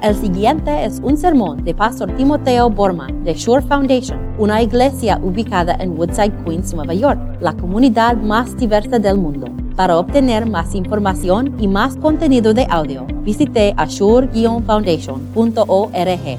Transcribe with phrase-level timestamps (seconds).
[0.00, 5.74] El siguiente es un sermón de Pastor Timoteo Borman de Shore Foundation, una iglesia ubicada
[5.80, 9.48] en Woodside, Queens, Nueva York, la comunidad más diversa del mundo.
[9.74, 16.38] Para obtener más información y más contenido de audio, visite ashore-foundation.org.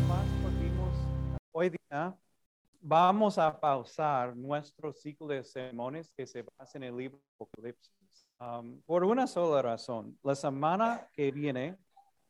[1.51, 2.15] Hoy día
[2.79, 7.91] vamos a pausar nuestro ciclo de sermones que se basa en el libro Apocalipsis.
[8.39, 10.17] Um, por una sola razón.
[10.23, 11.75] La semana que viene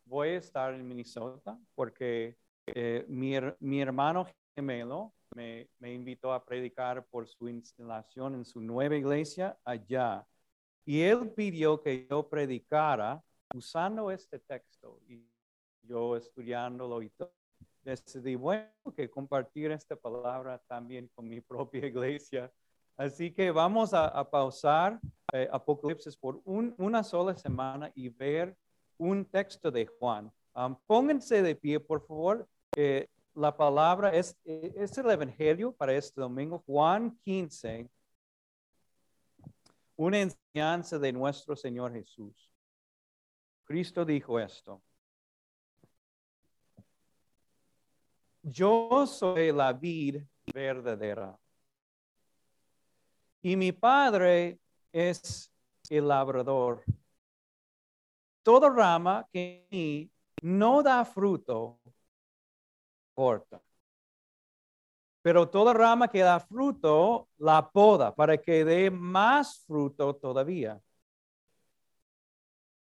[0.09, 2.35] voy a estar en Minnesota porque
[2.65, 8.59] eh, mi, mi, hermano gemelo me, me, invitó a predicar por su instalación en su
[8.59, 10.25] nueva iglesia allá.
[10.85, 13.23] Y él pidió que yo predicara
[13.53, 15.23] usando este texto y
[15.83, 17.31] yo estudiándolo y todo.
[17.83, 22.51] Decidí, bueno, que compartir esta palabra también con mi propia iglesia.
[22.97, 24.99] Así que vamos a, a pausar
[25.31, 28.57] eh, Apocalipsis por un, una sola semana y ver
[28.99, 30.31] un texto de Juan.
[30.53, 32.47] Um, pónganse de pie, por favor.
[33.33, 37.89] La palabra es, es el Evangelio para este domingo, Juan 15,
[39.95, 42.51] una enseñanza de nuestro Señor Jesús.
[43.63, 44.81] Cristo dijo esto.
[48.41, 51.37] Yo soy la vid verdadera
[53.41, 54.59] y mi Padre
[54.91, 55.51] es
[55.89, 56.83] el labrador
[58.49, 60.09] toda rama que
[60.41, 61.79] no da fruto,
[63.13, 63.61] corta.
[65.21, 70.81] Pero toda rama que da fruto, la poda para que dé más fruto todavía.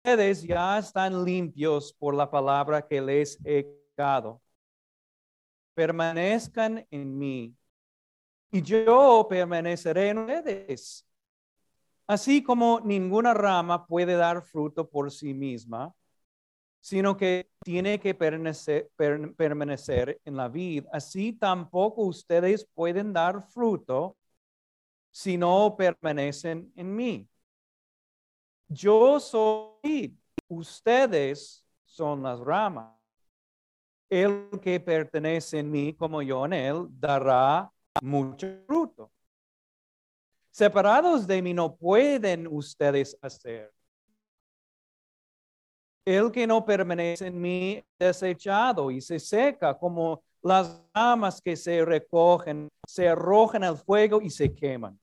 [0.05, 4.43] Ustedes ya están limpios por la palabra que les he dado.
[5.73, 7.57] Permanezcan en mí
[8.51, 11.07] y yo permaneceré en ustedes.
[12.07, 15.95] Así como ninguna rama puede dar fruto por sí misma,
[16.81, 18.91] sino que tiene que permanecer,
[20.25, 24.19] en la vid, así tampoco ustedes pueden dar fruto
[25.11, 27.29] si no permanecen en mí.
[28.69, 30.19] Yo soy,
[30.49, 32.93] ustedes son las ramas.
[34.11, 39.14] El que pertenece en mí como yo en él dará mucho fruto
[40.55, 43.75] Separados de mí no pueden ustedes hacer.
[46.05, 51.85] El que no permanece en mí desechado y se seca como las ramas que se
[51.85, 54.97] recogen, se arrojan al fuego y se queman.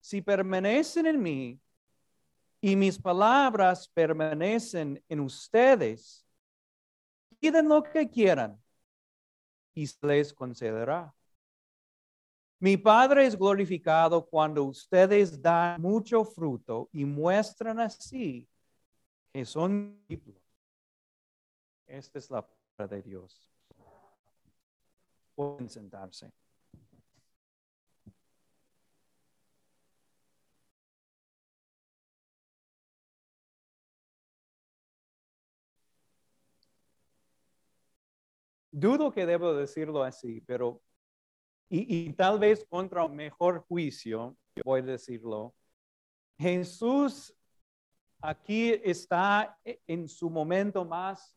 [0.00, 1.60] Si permanecen en mí
[2.60, 6.24] y mis palabras permanecen en ustedes,
[7.40, 8.62] piden lo que quieran
[9.74, 11.12] y se les concederá.
[12.62, 18.48] Mi Padre es glorificado cuando ustedes dan mucho fruto y muestran así
[19.32, 20.40] que son discípulos.
[21.88, 23.50] Esta es la palabra de Dios.
[25.34, 26.32] Pueden sentarse.
[38.70, 40.80] Dudo que debo decirlo así, pero
[41.74, 45.54] y, tal vez contra un mejor juicio, voy a decirlo,
[46.38, 47.34] Jesús
[48.20, 51.34] aquí está en su momento más,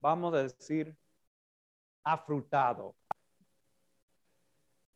[0.00, 0.96] vamos a decir,
[2.04, 2.94] afrutado.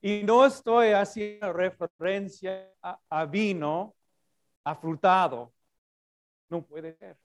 [0.00, 3.96] Y no estoy haciendo referencia a, a vino
[4.62, 5.52] afrutado.
[6.48, 7.18] No puede ser.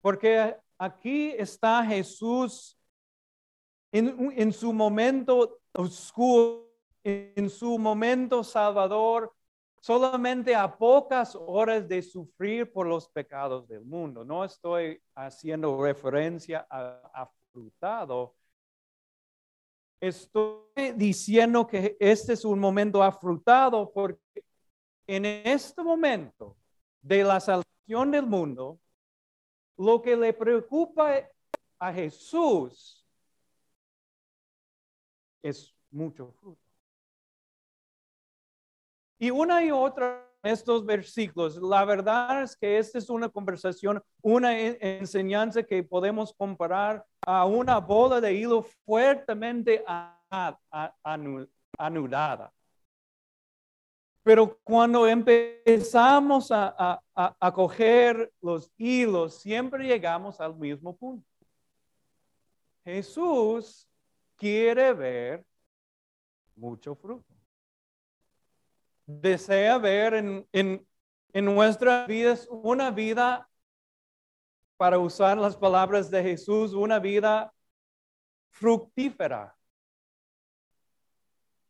[0.00, 2.78] Porque aquí está Jesús
[3.92, 6.64] en, en su momento oscuro,
[7.02, 9.34] en su momento salvador,
[9.80, 14.24] solamente a pocas horas de sufrir por los pecados del mundo.
[14.24, 18.34] No estoy haciendo referencia a, frutado.
[20.00, 24.42] Estoy diciendo que este es un momento afrutado porque
[25.06, 26.56] en este momento
[27.02, 28.80] de la salvación del mundo,
[29.76, 31.28] lo que le preocupa
[31.78, 33.03] a Jesús
[35.44, 36.60] es mucho fruto.
[39.18, 44.58] Y una y otra estos versículos, la verdad es que esta es una conversación, una
[44.58, 49.82] enseñanza que podemos comparar a una bola de hilo fuertemente
[51.78, 52.52] anudada.
[54.22, 61.26] Pero cuando empezamos a, a, coger los hilos, siempre llegamos al mismo punto.
[62.84, 63.88] Jesús
[64.36, 65.44] quiere ver
[66.56, 67.34] mucho fruto.
[69.06, 70.86] Desea ver en, en,
[71.32, 73.48] en nuestras vidas una vida
[74.76, 77.52] para usar las palabras de Jesús, una vida
[78.50, 79.56] fructífera.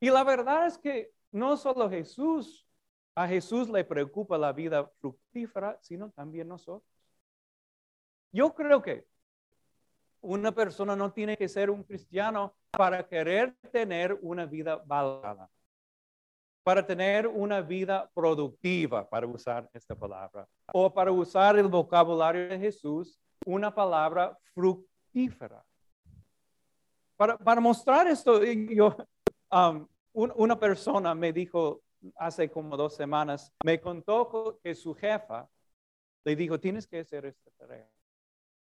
[0.00, 2.66] Y la verdad es que no solo Jesús,
[3.14, 6.90] a Jesús le preocupa la vida fructífera, sino también nosotros.
[8.32, 9.06] Yo creo que
[10.24, 15.50] una persona no tiene que ser un cristiano para querer tener una vida valorada,
[16.62, 22.58] para tener una vida productiva, para usar esta palabra, o para usar el vocabulario de
[22.58, 25.64] Jesús, una palabra fructífera.
[27.16, 28.96] Para, mostrar esto, yo,
[29.52, 31.82] um, una persona me dijo
[32.16, 35.48] hace como dos semanas, me contó que su jefa
[36.24, 37.88] le dijo, tienes que hacer esta tarea.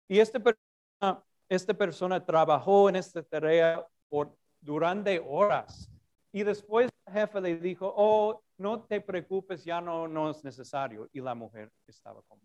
[0.08, 5.90] Y esta persona, esta persona trabajó en esta tarea por, durante horas.
[6.32, 11.08] Y después el jefe le dijo, oh, no te preocupes, ya no, no es necesario.
[11.12, 12.42] Y la mujer estaba como,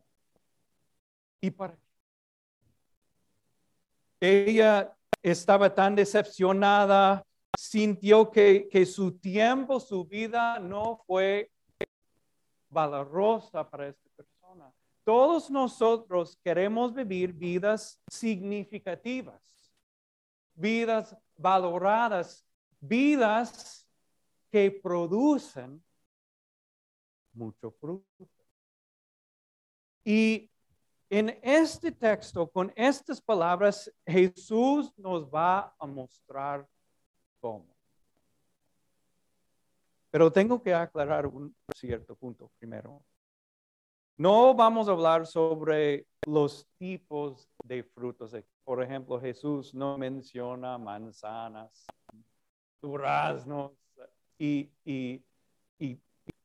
[1.41, 1.81] ¿y para qué?
[4.47, 7.25] Ella estaba tan decepcionada,
[7.57, 11.51] sintió que, que su tiempo, su vida no fue
[12.69, 14.30] valorosa para esta persona.
[15.11, 19.41] Todos nosotros queremos vivir vidas significativas,
[20.53, 22.47] vidas valoradas,
[22.79, 23.85] vidas
[24.49, 25.83] que producen
[27.33, 28.29] mucho fruto.
[30.05, 30.49] Y
[31.09, 36.65] en este texto, con estas palabras, Jesús nos va a mostrar
[37.41, 37.75] cómo.
[40.09, 43.03] Pero tengo que aclarar un cierto punto primero.
[44.17, 48.35] No vamos a hablar sobre los tipos de frutos.
[48.63, 51.85] Por ejemplo, Jesús no menciona manzanas,
[52.81, 53.71] duraznos
[54.37, 54.71] y,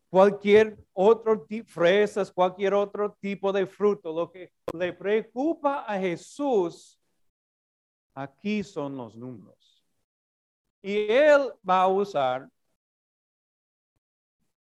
[0.08, 4.14] cualquier otro tipo, fresas, cualquier otro tipo de fruto.
[4.14, 6.98] Lo que le preocupa a Jesús
[8.14, 9.84] aquí son los números.
[10.82, 12.48] Y él va a usar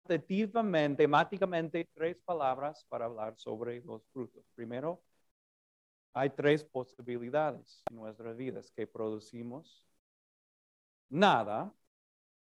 [0.05, 4.45] temáticamente tres palabras para hablar sobre los frutos.
[4.55, 5.03] Primero,
[6.13, 9.85] hay tres posibilidades en nuestras vidas que producimos
[11.09, 11.73] nada,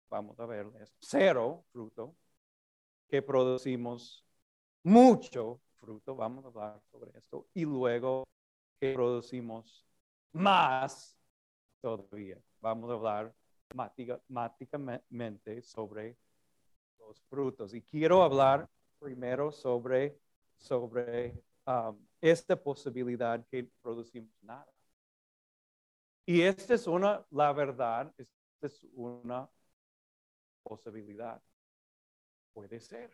[0.08, 0.66] vamos a ver,
[1.00, 2.14] cero fruto,
[3.08, 4.24] que producimos
[4.82, 8.24] mucho fruto, vamos a hablar sobre esto, y luego
[8.80, 9.84] que producimos
[10.32, 11.16] más
[11.80, 12.38] todavía.
[12.60, 13.34] Vamos a hablar
[13.74, 16.16] matemáticamente sobre
[17.06, 17.74] los frutos.
[17.74, 18.68] Y quiero hablar
[18.98, 20.18] primero sobre,
[20.56, 24.66] sobre um, esta posibilidad que producimos nada.
[26.26, 29.48] Y esta es una, la verdad, esta es una
[30.62, 31.40] posibilidad.
[32.54, 33.10] Puede ser.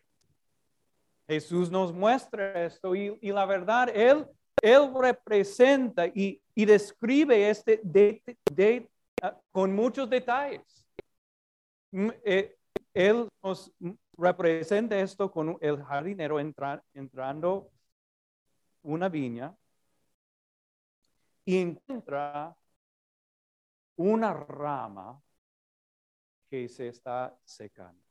[1.27, 4.27] Jesús nos muestra esto y, la verdad, Él,
[4.63, 8.89] él representa y, describe este de,
[9.23, 10.87] ah, con muchos detalles.
[11.93, 12.60] Mm, eh,
[12.95, 13.73] él nos
[14.17, 17.71] representa esto con el jardinero entrando
[18.83, 19.55] una viña
[21.45, 22.57] y encuentra
[23.97, 25.21] una rama
[26.49, 28.03] que se está secando.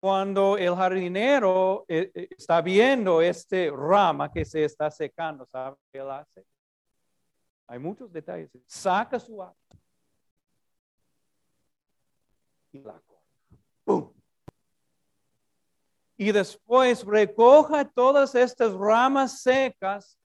[0.00, 5.98] Cuando el jardinero eh, eh, está viendo este rama que se está secando, ¿sabe qué
[6.00, 6.44] él hace?
[7.66, 8.50] Hay muchos detalles.
[8.66, 9.56] Saca su agua
[12.74, 13.00] y la.
[16.16, 20.18] Y después recoja todas estas ramas secas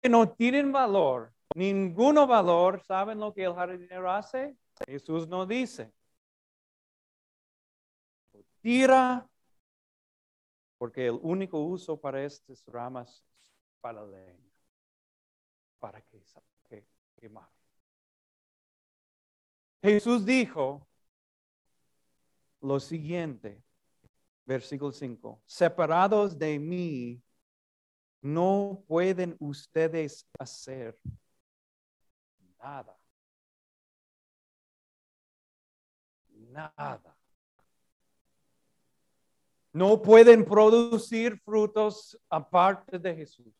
[0.00, 2.82] que no tienen valor, ninguno valor.
[2.82, 4.56] ¿Saben lo que el jardinero hace?
[4.86, 5.92] Jesús no dice.
[8.62, 9.28] Tira,
[10.78, 13.24] porque el único uso para estas ramas es
[13.80, 14.52] para leña,
[15.78, 16.22] para que,
[16.68, 16.86] que
[17.20, 17.48] quemar.
[19.82, 20.86] Jesús dijo,
[22.62, 23.62] lo siguiente,
[24.46, 27.22] versículo 5, separados de mí,
[28.20, 30.96] no pueden ustedes hacer
[32.58, 32.96] nada.
[36.28, 37.16] Nada.
[39.72, 43.54] No pueden producir frutos aparte de Jesús.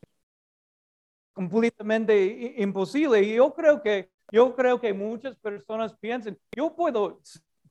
[1.32, 3.22] Completamente imposible.
[3.22, 7.20] Y yo creo que yo creo que muchas personas piensan, yo puedo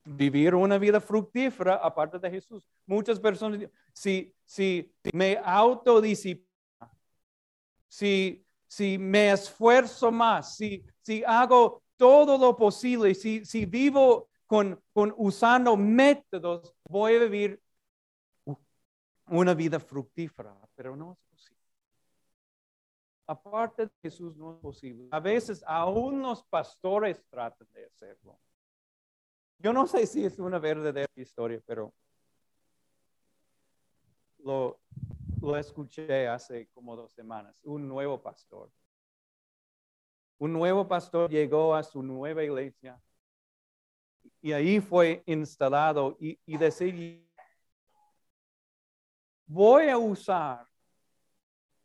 [0.04, 2.66] vivir una vida fructífera aparte de Jesús.
[2.86, 6.48] Muchas personas, si, si me autodisciplino,
[7.86, 14.80] si, si me esfuerzo más, si, si hago todo lo posible, si, si vivo con,
[14.92, 17.62] con usando métodos, voy a vivir
[19.26, 21.62] una vida fructífera pero no es posible.
[23.26, 25.08] Aparte de Jesús no es posible.
[25.10, 28.38] A veces aún los pastores tratan de hacerlo.
[29.62, 31.94] Yo no sé si es una verdadera historia, pero
[34.38, 34.80] lo,
[35.40, 37.60] lo escuché hace como dos semanas.
[37.62, 38.72] Un nuevo pastor.
[40.38, 43.00] Un nuevo pastor llegó a su nueva iglesia
[44.40, 46.58] y ahí fue instalado y, y
[49.46, 50.66] voy a usar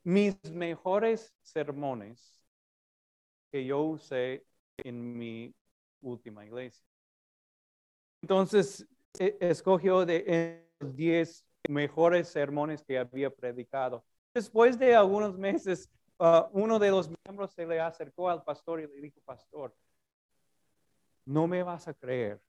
[0.03, 2.41] mis mejores sermones
[3.51, 5.53] que yo usé en mi
[6.01, 6.96] última iglesia.
[8.21, 8.87] Entonces,
[9.19, 14.03] e, escogió de los diez mejores sermones que había predicado.
[14.33, 18.87] Después de algunos meses, uh, uno de los miembros se le acercó al pastor y
[18.87, 19.75] le dijo, pastor,
[21.25, 22.41] no me vas a creer,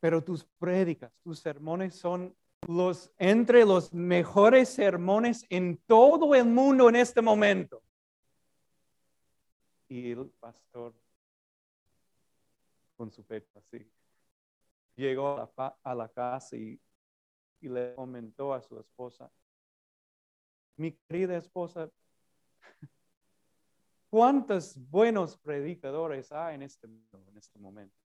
[0.00, 2.34] pero tus prédicas, tus sermones son
[2.66, 7.82] los entre los mejores sermones en todo el mundo en este momento.
[9.88, 10.94] Y el pastor,
[12.96, 13.86] con su pecho así,
[15.00, 16.80] llegó a la, a la casa y,
[17.60, 19.30] y le comentó a su esposa,
[20.76, 21.90] mi querida esposa,
[24.10, 27.96] ¿cuántos buenos predicadores hay en este, en este momento?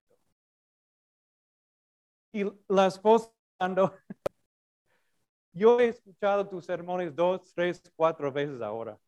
[2.34, 3.94] Y la esposa, cuando
[5.54, 9.00] yo he escuchado tus sermones dos, tres, cuatro veces ahora.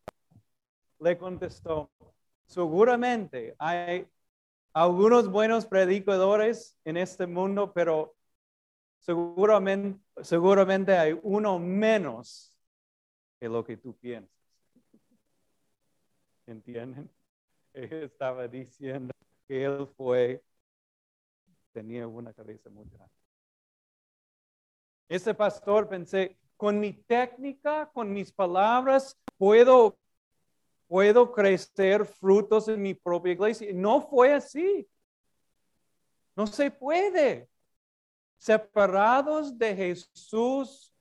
[0.98, 1.90] Le contestó,
[2.46, 4.08] seguramente hay
[4.82, 8.14] algunos buenos predicadores en este mundo, pero
[9.00, 12.54] seguramente, seguramente hay uno menos
[13.40, 14.30] que lo que tú piensas.
[16.46, 17.10] ¿Entienden?
[17.72, 19.12] Estaba diciendo
[19.48, 20.44] que él fue,
[21.72, 23.12] tenía una cabeza muy grande.
[25.08, 29.98] Ese pastor pensé, con mi técnica, con mis palabras, puedo,
[30.88, 33.70] puedo crecer frutos en mi propia iglesia.
[33.72, 34.88] No fue así.
[36.34, 37.48] No se puede.
[38.38, 40.94] Separados de Jesús,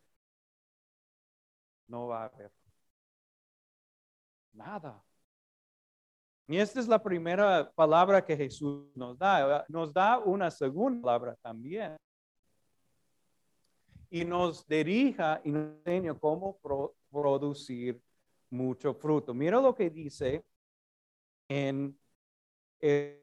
[1.88, 2.52] no va a haber
[4.52, 5.04] nada.
[6.48, 9.66] Y esta es la primera palabra que Jesús nos da.
[9.70, 11.98] Nos da una segunda palabra también
[14.10, 16.58] y nos dirija y nos enseña cómo
[17.12, 18.02] producir
[18.50, 19.34] mucho fruto.
[19.34, 20.46] Mira lo que dice
[21.50, 21.98] en
[22.80, 23.22] el,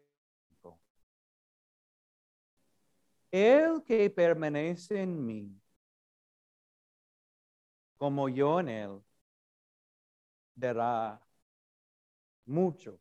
[3.31, 5.61] el que permanece en mí,
[7.97, 9.03] como yo en él,
[10.55, 11.21] dará
[12.47, 13.01] mucho.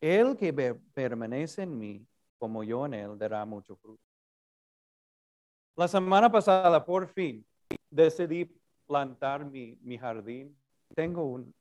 [0.00, 0.52] El que
[0.94, 2.06] permanece en mí,
[2.38, 4.02] como yo en él, dará mucho fruto.
[5.76, 7.44] La semana pasada, por fin,
[7.90, 8.50] decidí
[8.86, 10.56] plantar mi, jardín.
[10.94, 11.54] Tengo un,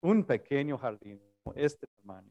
[0.00, 1.20] un, pequeño jardín,
[1.54, 2.30] este tamaño.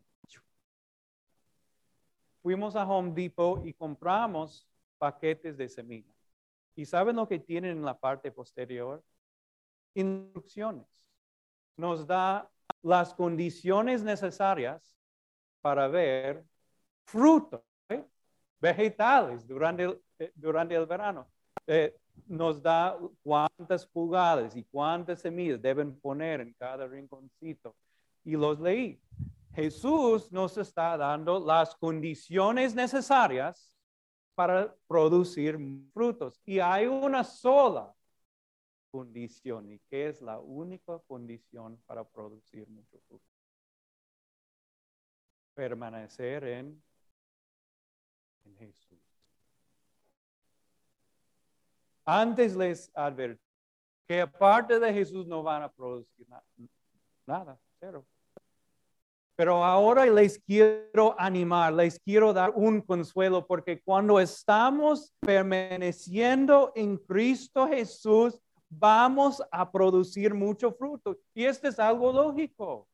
[2.42, 4.68] Fuimos a Home Depot y compramos
[4.98, 6.34] paquetes de semillas.
[6.76, 9.04] ¿Y saben lo que tienen en la parte posterior?
[9.94, 10.88] Instrucciones.
[11.78, 12.50] Nos da
[12.82, 14.96] las condiciones necesarias
[15.62, 16.44] para ver
[17.06, 17.64] fruto
[18.62, 21.28] vegetales durante el, eh, durante el verano.
[21.68, 27.76] Eh, nos da cuántas pulgadas y cuántas semillas deben poner en cada rinconcito.
[28.24, 29.02] Y los leí.
[29.54, 33.76] Jesús nos está dando las condiciones necesarias
[34.36, 35.58] para producir
[35.94, 36.40] frutos.
[36.46, 37.94] Y hay una sola
[38.92, 43.26] condición y que es la única condición para producir mucho fruto.
[45.54, 46.82] Permanecer en
[48.46, 49.01] en Jesús.
[52.06, 53.42] Antes les advertí
[54.08, 56.28] que aparte de Jesús no van a producir
[57.26, 58.06] nada, cero.
[59.38, 66.98] Pero ahora les quiero animar, les quiero dar un consuelo, porque cuando estamos permaneciendo en
[66.98, 71.18] Cristo Jesús, vamos a producir mucho fruto.
[71.34, 72.88] Y esto es algo lógico.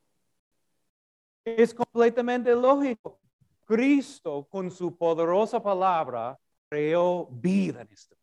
[1.43, 3.19] Es completamente lógico.
[3.65, 8.16] Cristo con su poderosa palabra creó vida en este.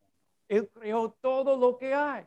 [0.49, 2.25] Él creó todo lo que hay.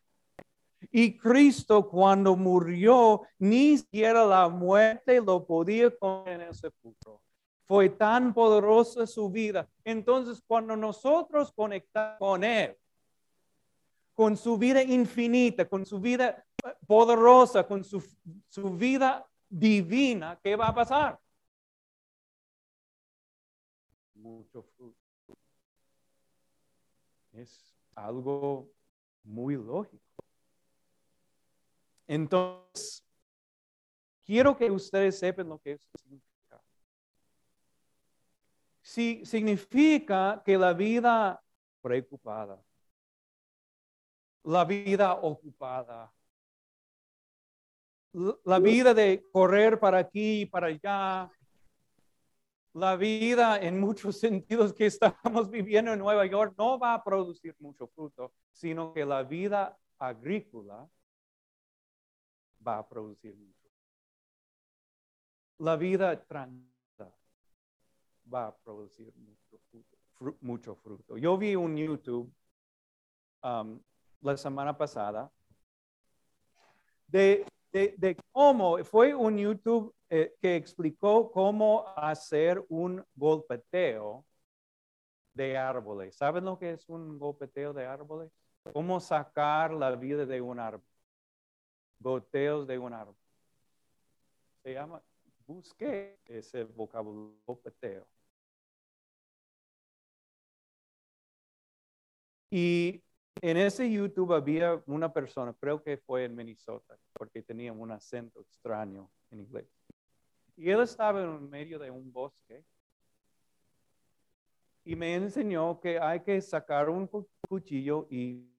[0.92, 7.22] Y Cristo cuando murió, ni siquiera la muerte lo podía poner en el sepulcro.
[7.66, 9.68] Fue tan poderosa su vida.
[9.84, 12.78] Entonces cuando nosotros conectamos con Él,
[14.14, 16.46] con su vida infinita, con su vida
[16.88, 18.04] poderosa, con su,
[18.50, 21.20] su vida divina, ¿qué va a pasar?
[24.18, 24.98] mucho fruto.
[27.32, 28.70] Es algo
[29.24, 30.06] muy lógico.
[32.06, 33.04] Entonces,
[34.24, 36.64] quiero que ustedes sepan lo que esto significa.
[38.82, 41.44] Si significa que la vida
[41.82, 42.62] preocupada,
[44.44, 46.14] la vida ocupada,
[48.46, 51.30] la vida de correr para aquí y para allá,
[52.78, 57.56] la vida en muchos sentidos que estamos viviendo en Nueva York no va a producir
[57.60, 60.88] mucho fruto, sino que la vida agrícola
[62.66, 63.68] va a producir mucho.
[65.60, 67.12] La vida tranquila
[68.32, 70.76] va a producir mucho fruto.
[70.76, 71.18] fruto.
[71.18, 72.32] Yo vi un YouTube
[73.44, 73.80] um,
[74.22, 75.32] la semana pasada
[77.08, 77.46] de,
[78.32, 84.26] cómo, fue un YouTube eh, que explicó cómo hacer un golpeteo
[85.34, 86.16] de árboles.
[86.16, 88.32] ¿Saben lo que es un golpeteo de árboles?
[88.74, 90.86] Cómo sacar la vida de un árbol.
[92.00, 93.16] Goteos de un árbol.
[94.64, 95.02] Se llama,
[95.46, 98.08] busqué ese vocabulario, golpeteo.
[102.50, 103.04] Y
[103.42, 108.42] en ese YouTube había una persona, creo que fue en Minnesota, porque tenía un acento
[108.42, 109.77] extraño en inglés.
[110.58, 112.66] Y él estaba en medio de un bosque
[114.84, 117.08] y me enseñó que hay que sacar un
[117.48, 118.50] cuchillo y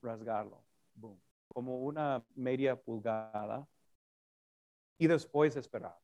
[0.00, 0.64] rasgarlo,
[1.48, 3.66] como una media pulgada,
[4.96, 5.98] y después esperar.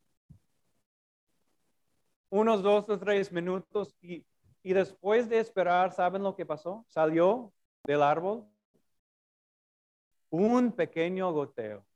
[2.29, 4.27] Unos dos o tres minutos y,
[4.63, 6.85] y después de esperar, ¿saben lo que pasó?
[6.89, 7.53] Salió
[7.85, 8.45] del árbol?
[10.29, 11.87] Un pequeño goteo.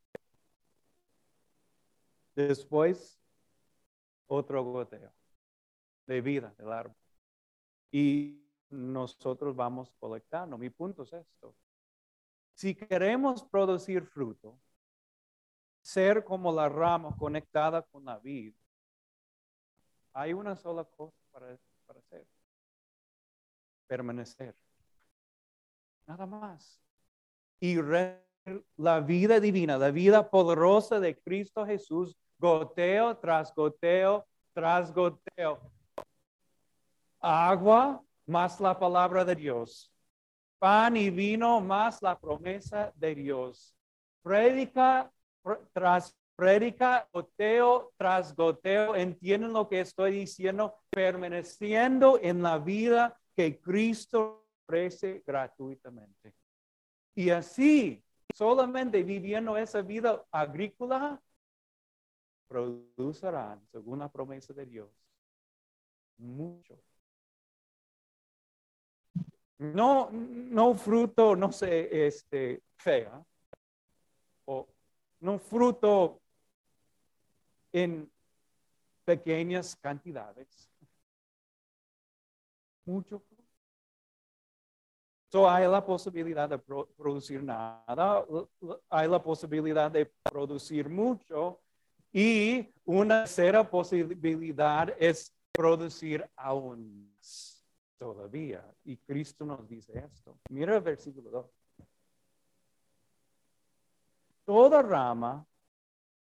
[2.34, 3.21] Después,
[4.32, 5.12] otro goteo
[6.06, 6.96] de vida del árbol.
[7.90, 10.56] Y nosotros vamos colectando.
[10.56, 11.54] Mi punto es esto.
[12.54, 14.58] Si queremos producir fruto,
[15.80, 18.54] ser como la rama conectada con la vid,
[20.14, 22.26] hay una sola cosa para, para hacer.
[23.86, 24.54] Permanecer
[26.06, 26.80] nada más.
[27.60, 27.76] Y
[28.76, 35.60] la vida divina, la vida poderosa de Cristo Jesús, goteo tras goteo tras goteo.
[37.20, 39.92] Agua más la palabra de Dios.
[40.58, 43.74] Pan y vino más la promesa de Dios.
[44.22, 45.10] Prédica
[45.72, 48.94] tras prédica, goteo tras goteo.
[48.94, 50.74] ¿Entienden lo que estoy diciendo?
[50.90, 56.34] Permaneciendo en la vida que Cristo ofrece gratuitamente.
[57.14, 61.20] Y así, solamente viviendo esa vida agrícola,
[62.52, 64.90] producirán, según la promesa de Dios,
[66.18, 66.78] mucho.
[69.58, 73.24] No, no fruto, no sé, este, fea,
[74.44, 74.68] o
[75.20, 76.20] no fruto
[77.72, 78.10] en
[79.04, 80.68] pequeñas cantidades.
[82.84, 83.22] Mucho
[85.32, 88.26] So, hay la posibilidad de producir nada,
[88.90, 91.62] hay la posibilidad de producir mucho
[92.12, 97.64] y una tercera posibilidad es producir aún más
[97.98, 98.64] todavía.
[98.84, 100.38] Y Cristo nos dice esto.
[100.50, 101.46] Mira el versículo 2.
[104.44, 105.46] Toda rama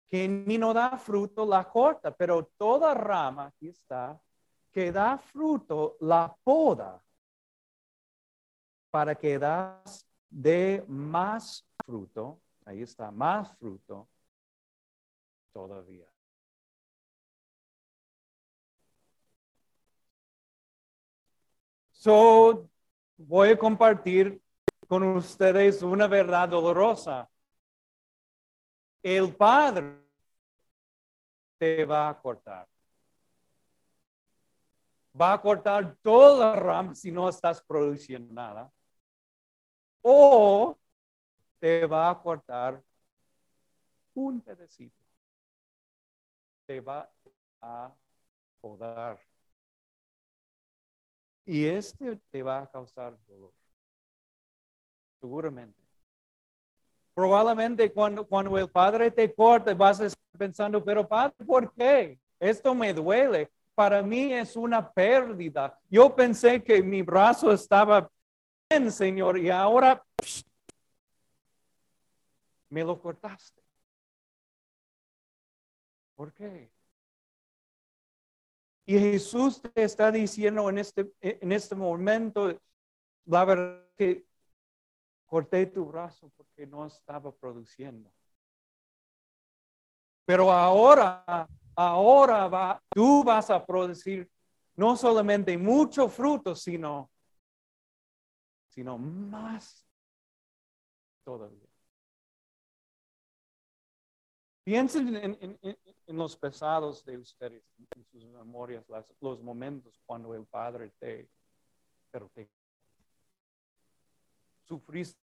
[0.09, 4.19] que en mí no da fruto la corta, pero toda rama, aquí está,
[4.71, 7.01] que da fruto la poda
[8.89, 14.07] para que das de más fruto, ahí está, más fruto
[15.51, 16.07] todavía.
[21.91, 22.69] So,
[23.17, 24.41] voy a compartir
[24.87, 27.29] con ustedes una verdad dolorosa.
[29.03, 29.99] El Padre
[31.57, 32.67] te va a cortar.
[35.19, 38.71] Va a cortar toda la rama si no estás produciendo nada
[40.01, 40.77] o
[41.59, 42.81] te va a cortar
[44.13, 44.98] un pedacito.
[46.69, 47.09] Te va
[47.61, 47.91] a
[48.61, 49.19] podar.
[51.43, 53.51] Y este te va a causar dolor.
[55.19, 55.81] Seguramente.
[57.15, 62.19] Probablemente cuando, cuando el padre te corta vas a estar pensando, pero padre, ¿por qué?
[62.39, 63.49] Esto me duele.
[63.73, 65.75] Para mí es una pérdida.
[65.89, 68.07] Yo pensé que mi brazo estaba
[68.91, 70.05] Señor, y ahora
[72.69, 73.58] me lo cortaste.
[76.19, 76.69] ¿Por qué?
[78.85, 82.59] Y Jesús te está diciendo en este, en este momento,
[83.23, 84.25] la verdad que
[85.25, 88.11] corté tu brazo porque no estaba produciendo.
[90.25, 94.29] Pero ahora, ahora va, tú vas a producir
[94.75, 97.09] no solamente mucho fruto, sino,
[98.67, 99.87] sino más
[101.23, 101.69] todavía.
[104.65, 105.57] Piensen en,
[106.17, 107.63] los pesados de ustedes,
[107.95, 108.85] en sus memorias,
[109.21, 111.29] los momentos cuando el Padre te,
[112.11, 112.49] pero te
[114.63, 115.19] sufriste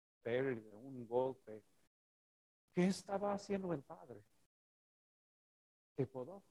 [0.72, 1.62] un golpe.
[2.74, 4.22] ¿Qué estaba haciendo el Padre?
[5.96, 6.42] ¿Qué pudo?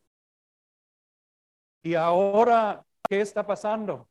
[1.82, 4.08] Y ahora, ¿qué está pasando?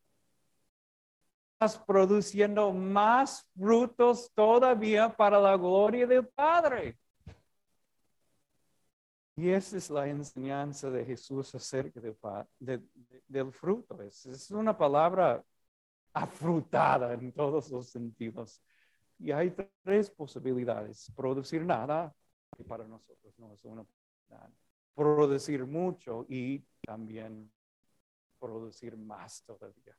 [1.53, 6.99] Estás produciendo más frutos todavía para la gloria del Padre.
[9.39, 12.01] Y esa es la enseñanza de Jesús acerca
[12.59, 14.03] del, fruto.
[14.03, 15.45] es, una palabra
[16.13, 18.61] afrutada en todos los sentidos.
[19.17, 21.13] Y hay tres posibilidades.
[21.15, 22.13] Producir nada,
[22.57, 24.51] que para nosotros no es una posibilidad.
[24.93, 27.49] Producir mucho y también
[28.41, 29.97] producir más todavía.